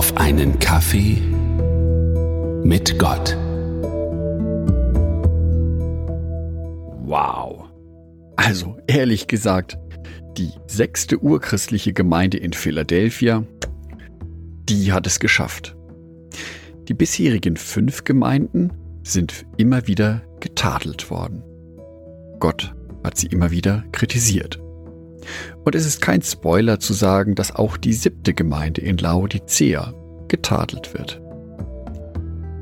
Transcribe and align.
auf 0.00 0.16
einen 0.16 0.58
Kaffee 0.58 1.18
mit 2.64 2.98
Gott. 2.98 3.36
Wow. 7.04 7.68
Also 8.34 8.78
ehrlich 8.86 9.26
gesagt, 9.26 9.76
die 10.38 10.52
sechste 10.66 11.18
urchristliche 11.18 11.92
Gemeinde 11.92 12.38
in 12.38 12.54
Philadelphia, 12.54 13.44
die 14.70 14.90
hat 14.90 15.06
es 15.06 15.20
geschafft. 15.20 15.76
Die 16.88 16.94
bisherigen 16.94 17.58
fünf 17.58 18.04
Gemeinden 18.04 18.72
sind 19.02 19.44
immer 19.58 19.86
wieder 19.86 20.22
getadelt 20.40 21.10
worden. 21.10 21.42
Gott 22.38 22.74
hat 23.04 23.18
sie 23.18 23.26
immer 23.26 23.50
wieder 23.50 23.84
kritisiert. 23.92 24.62
Und 25.64 25.74
es 25.74 25.86
ist 25.86 26.00
kein 26.00 26.22
Spoiler 26.22 26.80
zu 26.80 26.92
sagen, 26.92 27.34
dass 27.34 27.54
auch 27.54 27.76
die 27.76 27.92
siebte 27.92 28.34
Gemeinde 28.34 28.80
in 28.80 28.98
Laodicea 28.98 29.94
getadelt 30.28 30.94
wird. 30.94 31.20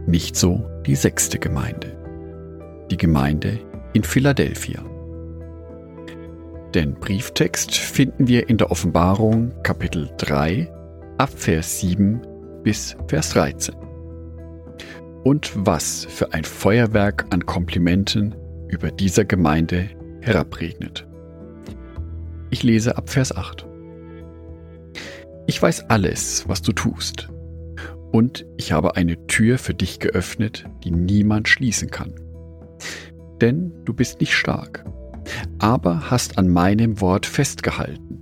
Nicht 0.06 0.36
so 0.36 0.64
die 0.86 0.96
sechste 0.96 1.38
Gemeinde. 1.38 1.96
Die 2.90 2.96
Gemeinde 2.96 3.60
in 3.92 4.02
Philadelphia. 4.02 4.82
Den 6.74 6.94
Brieftext 6.94 7.74
finden 7.76 8.28
wir 8.28 8.48
in 8.48 8.58
der 8.58 8.70
Offenbarung 8.70 9.52
Kapitel 9.62 10.10
3 10.18 10.70
ab 11.16 11.30
Vers 11.34 11.80
7 11.80 12.20
bis 12.62 12.96
Vers 13.08 13.30
13. 13.30 13.74
Und 15.24 15.52
was 15.54 16.06
für 16.08 16.32
ein 16.32 16.44
Feuerwerk 16.44 17.26
an 17.30 17.46
Komplimenten 17.46 18.34
über 18.68 18.90
dieser 18.90 19.24
Gemeinde 19.24 19.88
herabregnet. 20.20 21.07
Ich 22.50 22.62
lese 22.62 22.96
ab 22.96 23.10
Vers 23.10 23.36
8. 23.36 23.66
Ich 25.46 25.60
weiß 25.60 25.90
alles, 25.90 26.48
was 26.48 26.62
du 26.62 26.72
tust, 26.72 27.28
und 28.10 28.46
ich 28.56 28.72
habe 28.72 28.96
eine 28.96 29.26
Tür 29.26 29.58
für 29.58 29.74
dich 29.74 29.98
geöffnet, 29.98 30.64
die 30.82 30.90
niemand 30.90 31.48
schließen 31.48 31.90
kann. 31.90 32.14
Denn 33.40 33.72
du 33.84 33.92
bist 33.92 34.20
nicht 34.20 34.34
stark, 34.34 34.84
aber 35.58 36.10
hast 36.10 36.38
an 36.38 36.48
meinem 36.48 37.00
Wort 37.00 37.26
festgehalten 37.26 38.20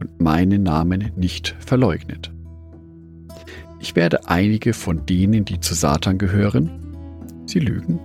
und 0.00 0.20
meinen 0.20 0.64
Namen 0.64 1.12
nicht 1.16 1.54
verleugnet. 1.60 2.32
Ich 3.78 3.94
werde 3.96 4.28
einige 4.28 4.72
von 4.72 5.06
denen, 5.06 5.44
die 5.44 5.60
zu 5.60 5.74
Satan 5.74 6.18
gehören, 6.18 6.70
sie 7.46 7.60
lügen, 7.60 8.00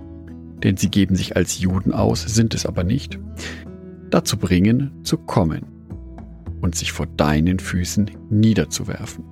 denn 0.62 0.76
sie 0.76 0.88
geben 0.88 1.16
sich 1.16 1.36
als 1.36 1.58
Juden 1.58 1.92
aus, 1.92 2.22
sind 2.22 2.54
es 2.54 2.66
aber 2.66 2.84
nicht, 2.84 3.18
dazu 4.10 4.36
bringen, 4.36 4.92
zu 5.02 5.18
kommen 5.18 5.66
und 6.60 6.74
sich 6.74 6.92
vor 6.92 7.06
deinen 7.06 7.58
Füßen 7.58 8.10
niederzuwerfen. 8.30 9.24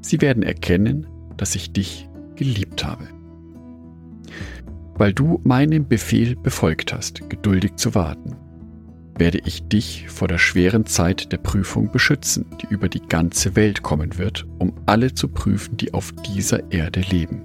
Sie 0.00 0.20
werden 0.20 0.42
erkennen, 0.42 1.06
dass 1.36 1.54
ich 1.54 1.72
dich 1.72 2.08
geliebt 2.36 2.84
habe. 2.84 3.08
Weil 4.94 5.12
du 5.12 5.40
meinem 5.44 5.88
Befehl 5.88 6.36
befolgt 6.36 6.92
hast, 6.92 7.28
geduldig 7.30 7.76
zu 7.76 7.94
warten, 7.94 8.36
werde 9.16 9.38
ich 9.44 9.68
dich 9.68 10.08
vor 10.08 10.28
der 10.28 10.38
schweren 10.38 10.86
Zeit 10.86 11.32
der 11.32 11.38
Prüfung 11.38 11.90
beschützen, 11.92 12.46
die 12.60 12.72
über 12.72 12.88
die 12.88 13.02
ganze 13.06 13.54
Welt 13.56 13.82
kommen 13.82 14.18
wird, 14.18 14.46
um 14.58 14.72
alle 14.86 15.14
zu 15.14 15.28
prüfen, 15.28 15.76
die 15.76 15.92
auf 15.94 16.12
dieser 16.34 16.72
Erde 16.72 17.00
leben. 17.00 17.42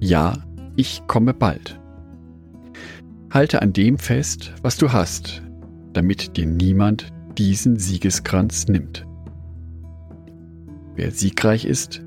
Ja, 0.00 0.34
ich 0.76 1.02
komme 1.06 1.34
bald. 1.34 1.78
Halte 3.34 3.62
an 3.62 3.72
dem 3.72 3.98
fest, 3.98 4.54
was 4.62 4.76
du 4.76 4.92
hast, 4.92 5.42
damit 5.92 6.36
dir 6.36 6.46
niemand 6.46 7.12
diesen 7.36 7.80
Siegeskranz 7.80 8.68
nimmt. 8.68 9.04
Wer 10.94 11.10
siegreich 11.10 11.64
ist, 11.64 12.00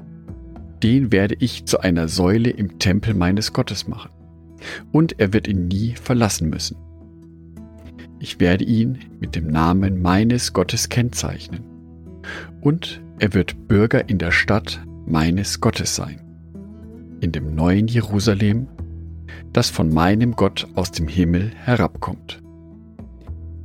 den 0.81 1.11
werde 1.11 1.36
ich 1.38 1.66
zu 1.66 1.81
einer 1.81 2.08
Säule 2.08 2.50
im 2.50 2.80
Tempel 2.80 3.13
meines 3.13 3.51
Gottes 3.51 3.90
machen, 3.90 4.09
und 4.94 5.19
er 5.19 5.34
wird 5.34 5.50
ihn 5.50 5.68
nie 5.68 5.96
verlassen 6.01 6.50
müssen. 6.50 6.78
Ich 8.19 8.40
werde 8.40 8.63
ihn 8.63 9.00
mit 9.19 9.35
dem 9.35 9.47
Namen 9.47 10.01
meines 10.01 10.53
Gottes 10.53 10.88
kennzeichnen, 10.88 11.66
und 12.62 13.01
er 13.19 13.34
wird 13.34 13.68
Bürger 13.68 14.07
in 14.07 14.18
der 14.18 14.31
Stadt 14.31 14.81
meines 15.06 15.59
Gottes 15.59 15.94
sein, 15.94 16.22
in 17.19 17.34
dem 17.34 17.53
neuen 17.53 17.90
Jerusalem, 17.90 18.69
das 19.53 19.69
von 19.69 19.93
meinem 19.93 20.35
Gott 20.35 20.67
aus 20.75 20.91
dem 20.91 21.07
Himmel 21.07 21.51
herabkommt. 21.55 22.41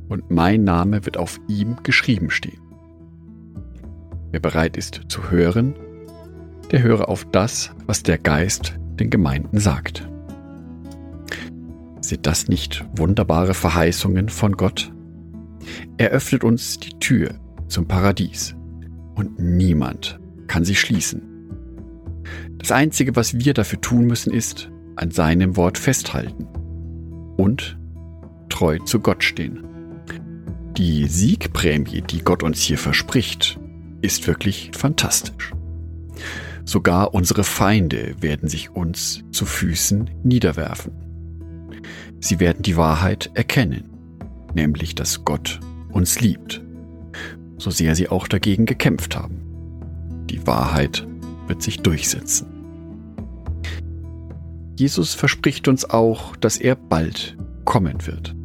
Und 0.09 0.29
mein 0.29 0.63
Name 0.63 1.05
wird 1.05 1.17
auf 1.17 1.39
ihm 1.47 1.77
geschrieben 1.83 2.29
stehen. 2.29 2.59
Wer 4.31 4.39
bereit 4.39 4.77
ist 4.77 5.01
zu 5.07 5.29
hören, 5.31 5.75
der 6.71 6.81
höre 6.81 7.07
auf 7.07 7.25
das, 7.31 7.71
was 7.85 8.03
der 8.03 8.17
Geist 8.17 8.73
den 8.99 9.09
Gemeinden 9.09 9.59
sagt. 9.59 10.07
Sind 12.01 12.25
das 12.25 12.47
nicht 12.47 12.85
wunderbare 12.95 13.53
Verheißungen 13.53 14.29
von 14.29 14.53
Gott? 14.57 14.91
Er 15.97 16.09
öffnet 16.09 16.43
uns 16.43 16.79
die 16.79 16.97
Tür 16.99 17.35
zum 17.67 17.87
Paradies 17.87 18.55
und 19.15 19.39
niemand 19.39 20.19
kann 20.47 20.65
sie 20.65 20.75
schließen. 20.75 21.21
Das 22.57 22.71
Einzige, 22.71 23.15
was 23.15 23.39
wir 23.39 23.53
dafür 23.53 23.81
tun 23.81 24.05
müssen, 24.05 24.33
ist 24.33 24.71
an 24.95 25.11
seinem 25.11 25.55
Wort 25.55 25.77
festhalten 25.77 26.47
und 27.37 27.77
treu 28.49 28.79
zu 28.79 28.99
Gott 28.99 29.23
stehen. 29.23 29.63
Die 30.77 31.07
Siegprämie, 31.07 32.01
die 32.01 32.23
Gott 32.23 32.43
uns 32.43 32.61
hier 32.61 32.77
verspricht, 32.77 33.59
ist 34.01 34.27
wirklich 34.27 34.71
fantastisch. 34.73 35.53
Sogar 36.65 37.13
unsere 37.13 37.43
Feinde 37.43 38.15
werden 38.21 38.49
sich 38.49 38.71
uns 38.71 39.23
zu 39.31 39.45
Füßen 39.45 40.09
niederwerfen. 40.23 40.93
Sie 42.19 42.39
werden 42.39 42.63
die 42.63 42.77
Wahrheit 42.77 43.31
erkennen, 43.33 43.83
nämlich 44.53 44.95
dass 44.95 45.25
Gott 45.25 45.59
uns 45.91 46.21
liebt, 46.21 46.61
so 47.57 47.69
sehr 47.69 47.95
sie 47.95 48.09
auch 48.09 48.27
dagegen 48.27 48.65
gekämpft 48.65 49.15
haben. 49.15 49.41
Die 50.29 50.47
Wahrheit 50.47 51.05
wird 51.47 51.61
sich 51.61 51.81
durchsetzen. 51.81 52.52
Jesus 54.75 55.13
verspricht 55.13 55.67
uns 55.67 55.89
auch, 55.89 56.35
dass 56.35 56.57
er 56.57 56.75
bald 56.75 57.37
kommen 57.65 58.07
wird. 58.07 58.35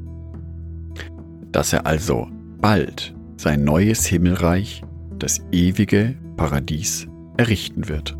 Dass 1.52 1.72
er 1.72 1.86
also 1.86 2.28
bald 2.60 3.14
sein 3.36 3.64
neues 3.64 4.04
Himmelreich 4.06 4.82
das 5.18 5.40
ewige 5.52 6.16
Paradies 6.36 7.08
errichten 7.36 7.88
wird. 7.88 8.16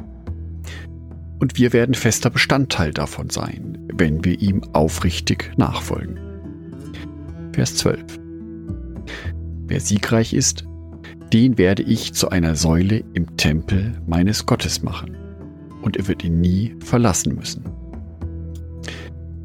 Und 1.38 1.56
wir 1.56 1.72
werden 1.72 1.94
fester 1.94 2.30
Bestandteil 2.30 2.92
davon 2.92 3.30
sein, 3.30 3.78
wenn 3.92 4.24
wir 4.24 4.40
ihm 4.40 4.62
aufrichtig 4.72 5.52
nachfolgen. 5.56 6.18
Vers 7.52 7.76
12. 7.76 8.18
Wer 9.66 9.80
siegreich 9.80 10.32
ist, 10.32 10.64
den 11.32 11.58
werde 11.58 11.82
ich 11.82 12.14
zu 12.14 12.30
einer 12.30 12.54
Säule 12.54 13.04
im 13.12 13.36
Tempel 13.36 14.00
meines 14.06 14.46
Gottes 14.46 14.82
machen, 14.82 15.16
und 15.82 15.96
er 15.96 16.08
wird 16.08 16.24
ihn 16.24 16.40
nie 16.40 16.74
verlassen 16.80 17.36
müssen. 17.36 17.64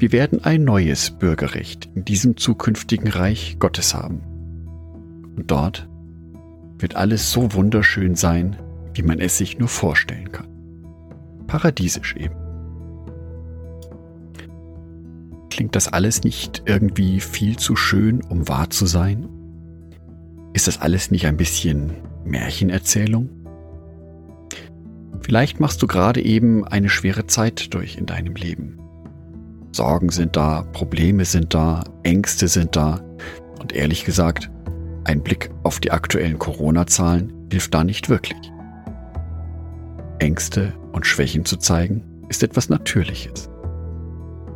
Wir 0.04 0.12
werden 0.12 0.44
ein 0.44 0.64
neues 0.64 1.12
Bürgerrecht 1.12 1.88
in 1.94 2.04
diesem 2.04 2.36
zukünftigen 2.36 3.08
Reich 3.08 3.56
Gottes 3.58 3.94
haben. 3.94 4.20
Und 5.34 5.50
dort 5.50 5.88
wird 6.76 6.94
alles 6.94 7.32
so 7.32 7.54
wunderschön 7.54 8.14
sein, 8.14 8.58
wie 8.92 9.00
man 9.00 9.18
es 9.18 9.38
sich 9.38 9.58
nur 9.58 9.68
vorstellen 9.68 10.30
kann. 10.30 10.46
Paradiesisch 11.46 12.16
eben. 12.16 12.34
Klingt 15.48 15.74
das 15.74 15.90
alles 15.90 16.22
nicht 16.22 16.64
irgendwie 16.66 17.18
viel 17.18 17.56
zu 17.56 17.74
schön, 17.74 18.20
um 18.24 18.46
wahr 18.46 18.68
zu 18.68 18.84
sein? 18.84 19.26
Ist 20.52 20.68
das 20.68 20.82
alles 20.82 21.10
nicht 21.12 21.24
ein 21.24 21.38
bisschen 21.38 21.94
Märchenerzählung? 22.26 23.30
Vielleicht 25.22 25.60
machst 25.60 25.80
du 25.80 25.86
gerade 25.86 26.22
eben 26.22 26.62
eine 26.62 26.90
schwere 26.90 27.26
Zeit 27.26 27.72
durch 27.72 27.96
in 27.96 28.04
deinem 28.04 28.34
Leben. 28.34 28.80
Sorgen 29.74 30.10
sind 30.10 30.36
da, 30.36 30.62
Probleme 30.72 31.24
sind 31.24 31.52
da, 31.52 31.82
Ängste 32.04 32.46
sind 32.46 32.76
da 32.76 33.00
und 33.60 33.72
ehrlich 33.72 34.04
gesagt, 34.04 34.48
ein 35.02 35.20
Blick 35.20 35.50
auf 35.64 35.80
die 35.80 35.90
aktuellen 35.90 36.38
Corona-Zahlen 36.38 37.32
hilft 37.50 37.74
da 37.74 37.82
nicht 37.82 38.08
wirklich. 38.08 38.52
Ängste 40.20 40.72
und 40.92 41.06
Schwächen 41.06 41.44
zu 41.44 41.56
zeigen, 41.56 42.04
ist 42.28 42.44
etwas 42.44 42.68
Natürliches. 42.68 43.50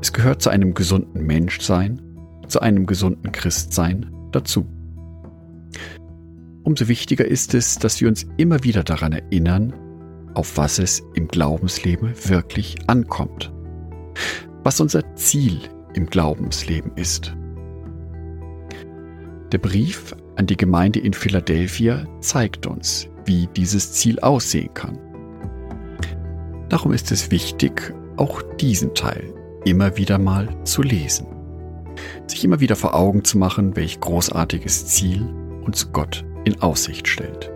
Es 0.01 0.13
gehört 0.13 0.41
zu 0.41 0.51
einem 0.51 0.73
gesunden 0.73 1.27
Menschsein, 1.27 2.01
zu 2.47 2.61
einem 2.61 2.87
gesunden 2.87 3.33
Christsein 3.33 4.07
dazu. 4.31 4.67
Umso 6.63 6.87
wichtiger 6.87 7.25
ist 7.25 7.55
es, 7.55 7.81
dass 7.81 8.01
wir 8.01 8.07
uns 8.07 8.25
immer 8.37 8.63
wieder 8.63 8.85
daran 8.85 9.13
erinnern, 9.13 9.73
auf 10.35 10.57
was 10.57 10.79
es 10.79 11.03
im 11.15 11.27
Glaubensleben 11.27 12.13
wirklich 12.29 12.77
ankommt. 12.87 13.53
Was 14.69 14.81
unser 14.81 15.15
Ziel 15.15 15.61
im 15.95 16.05
Glaubensleben 16.05 16.93
ist. 16.95 17.35
Der 19.51 19.57
Brief 19.57 20.15
an 20.37 20.45
die 20.45 20.59
Gemeinde 20.59 20.99
in 20.99 21.15
Philadelphia 21.15 22.05
zeigt 22.21 22.67
uns, 22.67 23.09
wie 23.25 23.47
dieses 23.57 23.93
Ziel 23.95 24.21
aussehen 24.21 24.75
kann. 24.75 24.99
Darum 26.69 26.93
ist 26.93 27.11
es 27.13 27.31
wichtig, 27.31 27.95
auch 28.19 28.43
diesen 28.61 28.93
Teil 28.93 29.33
immer 29.65 29.97
wieder 29.97 30.19
mal 30.19 30.55
zu 30.65 30.83
lesen. 30.83 31.29
Sich 32.27 32.45
immer 32.45 32.61
wieder 32.61 32.77
vor 32.77 32.95
Augen 32.95 33.25
zu 33.25 33.39
machen, 33.39 33.75
welch 33.75 34.01
großartiges 34.01 34.85
Ziel 34.85 35.27
uns 35.65 35.93
Gott 35.95 36.27
in 36.45 36.61
Aussicht 36.61 37.09
stellt. 37.09 37.51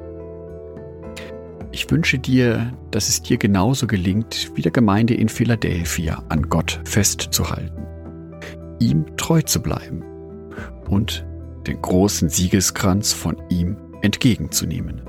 Ich 1.72 1.90
wünsche 1.90 2.18
dir, 2.18 2.72
dass 2.90 3.08
es 3.08 3.22
dir 3.22 3.38
genauso 3.38 3.86
gelingt, 3.86 4.52
wie 4.54 4.60
der 4.62 4.72
Gemeinde 4.72 5.14
in 5.14 5.30
Philadelphia 5.30 6.22
an 6.28 6.50
Gott 6.50 6.78
festzuhalten, 6.84 7.86
ihm 8.78 9.16
treu 9.16 9.40
zu 9.40 9.62
bleiben 9.62 10.04
und 10.90 11.26
den 11.66 11.80
großen 11.80 12.28
Siegeskranz 12.28 13.14
von 13.14 13.36
ihm 13.48 13.78
entgegenzunehmen, 14.02 15.00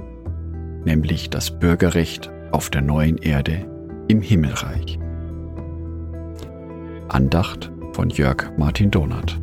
nämlich 0.86 1.30
das 1.30 1.60
Bürgerrecht 1.60 2.31
auf 2.51 2.69
der 2.69 2.81
neuen 2.81 3.18
Erde 3.18 3.68
im 4.07 4.21
Himmelreich. 4.21 5.00
Andacht 7.10 7.71
von 7.92 8.10
Jörg 8.10 8.57
Martin 8.57 8.89
Donath. 8.89 9.43